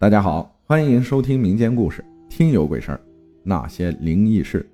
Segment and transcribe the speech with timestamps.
[0.00, 2.96] 大家好，欢迎收听民间故事《听有鬼事儿》，
[3.42, 4.66] 那些灵异事。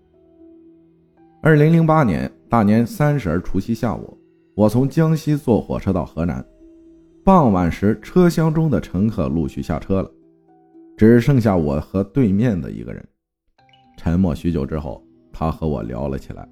[1.42, 4.16] 二零零八年大年三十儿除夕下午，
[4.54, 6.46] 我从江西坐火车到河南。
[7.24, 10.08] 傍晚时，车厢中的乘客陆续下车了，
[10.96, 13.04] 只剩下我和对面的一个人。
[13.96, 16.48] 沉默许久之后，他和我聊了起来。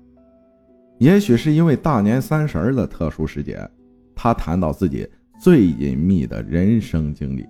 [0.98, 3.56] 也许是因为大年三十儿的特殊时节，
[4.16, 7.46] 他谈到自己最隐秘的人生经历。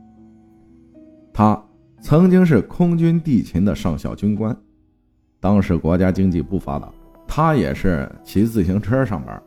[1.36, 1.60] 他
[2.00, 4.56] 曾经是空军地勤的上校军官，
[5.40, 6.88] 当时国家经济不发达，
[7.26, 9.42] 他也是骑自行车上班。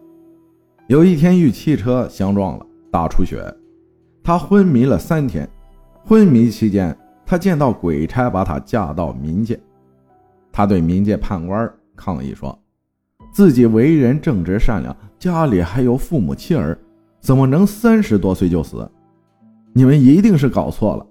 [0.88, 3.42] 有一天与汽车相撞了，大出血，
[4.22, 5.50] 他昏迷了三天。
[6.04, 6.94] 昏迷期间，
[7.26, 9.58] 他见到鬼差把他架到民界，
[10.52, 12.58] 他对民界判官抗议说，
[13.32, 16.78] 自己为人正直善良，家里还有父母妻儿，
[17.22, 18.92] 怎么能三十多岁就死？
[19.72, 21.07] 你们一定是搞错了。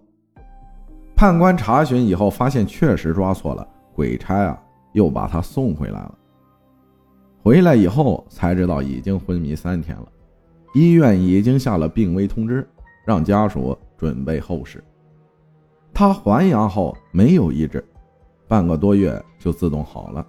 [1.16, 6.14] 判官查询以后，发现确实抓错了，鬼差啊，又把他送回来了。
[7.42, 10.06] 回来以后才知道已经昏迷三天了，
[10.75, 12.69] 医院已经下了病危通知，
[13.06, 14.84] 让家属准备后事。
[15.95, 17.83] 他还阳后没有医治，
[18.47, 20.27] 半个多月就自动好了。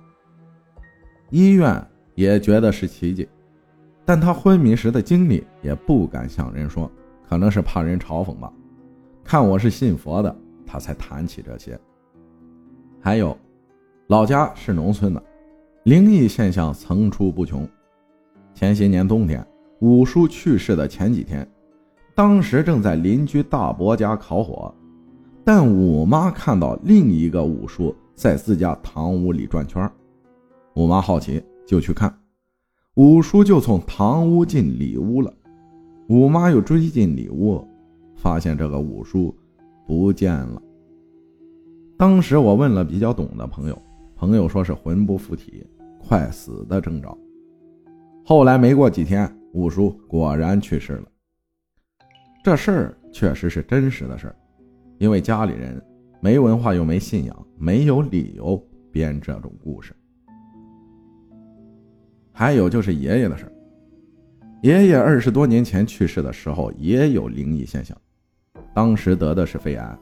[1.32, 1.86] 医院
[2.16, 3.28] 也觉得是奇迹，
[4.06, 6.90] 但他昏迷时的经历也不敢向人说，
[7.28, 8.50] 可能是怕人嘲讽吧。
[9.22, 10.34] 看我是信佛的。
[10.68, 11.80] 他才谈起这些。
[13.00, 13.36] 还有，
[14.08, 15.24] 老家是农村的，
[15.86, 17.68] 灵异现象层出不穷。
[18.54, 19.46] 前些年冬天，
[19.80, 21.50] 五叔去世的前几天，
[22.14, 24.74] 当时正在邻居大伯家烤火，
[25.46, 29.90] 但五妈看到另一个五叔在自家堂屋里转圈，
[30.76, 32.14] 五妈好奇就去看，
[32.96, 35.34] 五叔就从堂屋进里屋了。
[36.10, 37.66] 五妈又追进里屋，
[38.16, 39.34] 发现这个五叔。
[39.88, 40.62] 不见了。
[41.98, 43.82] 当时我问了比较懂的朋友，
[44.16, 45.66] 朋友说是魂不附体，
[46.00, 47.18] 快死的征兆。
[48.26, 51.08] 后来没过几天，五叔果然去世了。
[52.44, 54.36] 这事儿确实是真实的事儿，
[55.00, 55.82] 因为家里人
[56.20, 58.62] 没文化又没信仰，没有理由
[58.92, 59.96] 编这种故事。
[62.32, 63.52] 还有就是爷爷的事儿，
[64.62, 67.98] 爷爷二十多年前去世的时候也有灵异现象。
[68.78, 69.98] 当时得的是肺癌，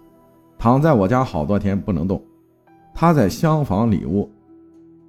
[0.57, 2.21] 躺在我家好多天不能动。
[2.93, 4.29] 他在厢房里屋，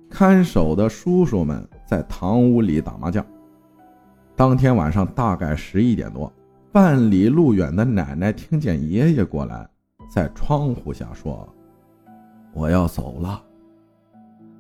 [0.09, 3.27] 看守的叔叔们在堂屋里打麻将。
[4.37, 6.33] 当天晚上大概十一点多，
[6.71, 9.69] 半里路远的奶奶听见爷爷过来，
[10.09, 11.53] 在窗户下说
[12.55, 13.43] ：“我要走了。”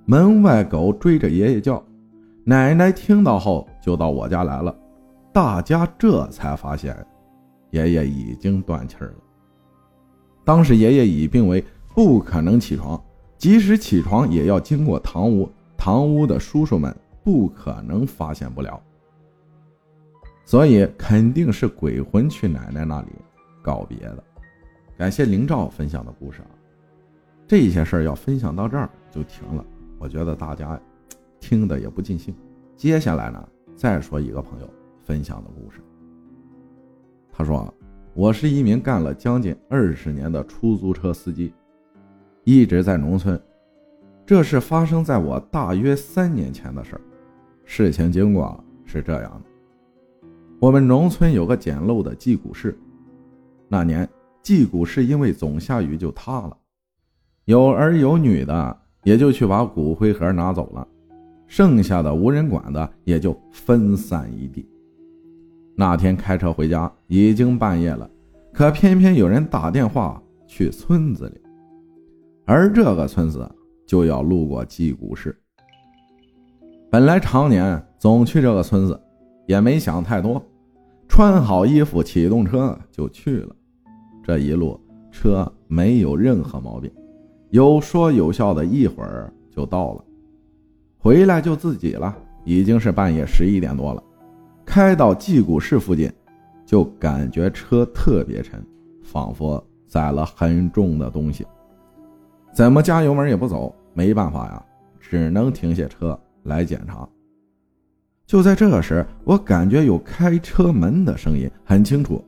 [0.04, 1.80] 门外狗追着爷爷叫，
[2.42, 4.74] 奶奶听到后就到我家来了。
[5.32, 7.06] 大家这才发现。
[7.70, 9.14] 爷爷已经断气了。
[10.44, 13.02] 当时爷爷已病危，不可能起床，
[13.36, 16.94] 即使起床也要经过堂屋，堂屋的叔叔们
[17.24, 18.80] 不可能发现不了，
[20.44, 23.08] 所以肯定是鬼魂去奶奶那里
[23.60, 24.22] 告别的。
[24.96, 26.50] 感谢灵照分享的故事啊，
[27.46, 29.64] 这些事儿要分享到这儿就停了，
[29.98, 30.80] 我觉得大家
[31.40, 32.34] 听的也不尽兴。
[32.76, 34.70] 接下来呢，再说一个朋友
[35.04, 35.80] 分享的故事。
[37.38, 37.70] 他说
[38.16, 41.52] ：“我是一名干了将近二十年的出租车司机，
[42.44, 43.38] 一直在农村。
[44.24, 47.00] 这是发生在我大约三年前的事儿。
[47.66, 52.74] 事情经过是这样的：我们农村有个简陋的祭谷室，
[53.68, 54.08] 那年
[54.42, 56.56] 祭谷室因为总下雨就塌了，
[57.44, 60.88] 有儿有女的也就去把骨灰盒拿走了，
[61.46, 64.66] 剩下的无人管的也就分散一地。”
[65.78, 68.08] 那天开车回家已经半夜了，
[68.52, 71.40] 可偏偏有人打电话去村子里，
[72.46, 73.46] 而这个村子
[73.86, 75.38] 就要路过祭谷市。
[76.90, 78.98] 本来常年总去这个村子，
[79.46, 80.42] 也没想太多，
[81.08, 83.54] 穿好衣服启动车就去了。
[84.24, 86.90] 这一路车没有任何毛病，
[87.50, 90.04] 有说有笑的，一会儿就到了。
[90.96, 94.02] 回来就自己了，已经是半夜十一点多了。
[94.66, 96.12] 开到祭谷市附近，
[96.66, 98.62] 就感觉车特别沉，
[99.02, 101.46] 仿佛载了很重的东西。
[102.52, 104.62] 怎么加油门也不走，没办法呀，
[104.98, 107.08] 只能停下车来检查。
[108.26, 112.22] 就在这时，我感觉有开车门的声音很清楚。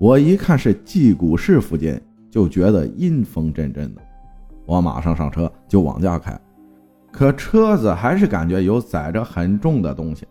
[0.00, 2.00] 我一看是祭谷市附近，
[2.30, 4.00] 就觉得阴风阵阵的。
[4.64, 6.40] 我马上上车就往家开，
[7.12, 10.26] 可车子还是感觉有载着很重的东西。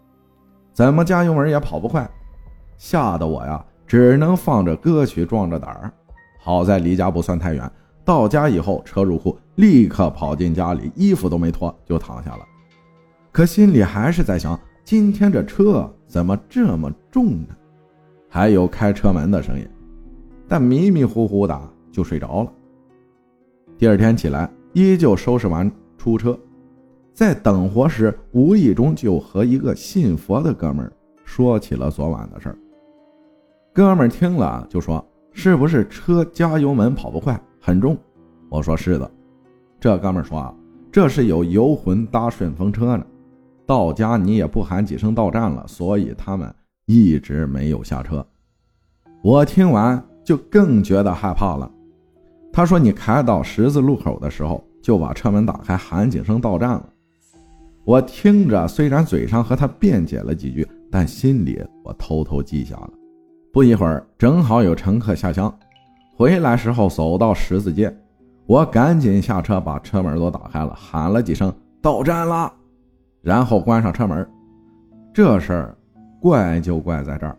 [0.78, 2.08] 怎么加油门也跑不快，
[2.78, 5.92] 吓得我呀，只能放着歌曲壮着胆儿。
[6.38, 7.72] 好在离家不算太远。
[8.06, 12.46] 到家以后，车入库，立刻跑进家里，衣服都没脱就躺下了。
[13.32, 17.56] 可心里还是在想：今天这车怎么这么重呢？
[18.30, 19.68] 还有开车门的声音，
[20.48, 21.60] 但迷迷糊糊的
[21.92, 22.54] 就睡着了。
[23.80, 26.38] 第二天起来，依旧收拾完出车，
[27.18, 30.88] 在等活时，无意中就和一个信佛的哥们
[31.25, 32.58] 说起了昨晚的事儿。
[33.74, 35.04] 哥们听了就说
[35.34, 37.98] ：“是不是车加油门跑不快，很重？”
[38.50, 39.12] 我说：“是的。”
[39.81, 40.54] 这哥们说：“啊，
[40.92, 43.04] 这是有游魂搭顺风车呢，
[43.66, 46.54] 到家你也不喊几声到站了，所以他们。”
[46.86, 48.24] 一直没有下车，
[49.24, 51.69] 我听完就更觉得害怕了。
[52.54, 56.88] 他说：“你开到十字路口的时候，就把车门打开，喊几声到站了。”
[57.88, 62.89] 我听着，虽然嘴上和他辩解了几句，但心里我偷偷记下了。
[63.54, 65.57] 不一会儿，正好有乘客下乡，
[66.13, 67.98] 回来时候走到十字街，
[68.45, 71.50] 我赶紧下车，把车门都打开了，喊了几声
[71.81, 72.51] 到站了，
[73.22, 74.30] 然后关上车门。
[75.13, 75.78] 这事儿。
[76.19, 77.38] 怪就怪在这儿，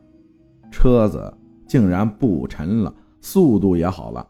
[0.71, 1.31] 车子
[1.67, 4.27] 竟然不沉了，速度也好了。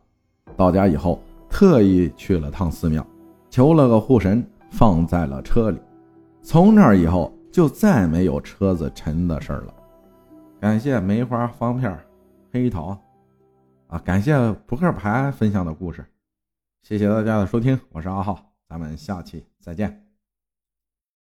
[0.56, 3.06] 到家以后，特意去了趟寺庙，
[3.50, 5.79] 求了个护神，放在了车里。
[6.50, 9.75] 从那以后，就再没有车子沉的事了。
[10.59, 11.95] 感谢梅花方片、
[12.50, 12.99] 黑桃，
[13.87, 14.35] 啊，感谢
[14.67, 16.03] 扑克牌分享的故事。
[16.83, 20.08] 谢谢大家的收听，我是阿浩，咱们下期再见。